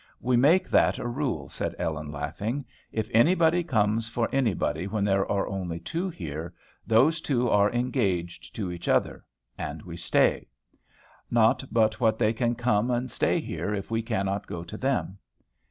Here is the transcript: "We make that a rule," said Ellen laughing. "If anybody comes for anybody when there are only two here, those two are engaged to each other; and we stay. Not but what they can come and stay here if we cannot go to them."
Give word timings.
"We 0.19 0.35
make 0.35 0.67
that 0.67 0.97
a 0.97 1.07
rule," 1.07 1.47
said 1.47 1.75
Ellen 1.77 2.11
laughing. 2.11 2.65
"If 2.91 3.07
anybody 3.13 3.63
comes 3.63 4.09
for 4.09 4.27
anybody 4.31 4.87
when 4.87 5.03
there 5.03 5.31
are 5.31 5.47
only 5.47 5.79
two 5.79 6.09
here, 6.09 6.55
those 6.87 7.21
two 7.21 7.47
are 7.51 7.71
engaged 7.71 8.55
to 8.55 8.71
each 8.71 8.87
other; 8.87 9.23
and 9.59 9.83
we 9.83 9.95
stay. 9.95 10.47
Not 11.29 11.65
but 11.71 11.99
what 11.99 12.17
they 12.17 12.33
can 12.33 12.55
come 12.55 12.89
and 12.89 13.11
stay 13.11 13.39
here 13.41 13.75
if 13.75 13.91
we 13.91 14.01
cannot 14.01 14.47
go 14.47 14.63
to 14.63 14.75
them." 14.75 15.19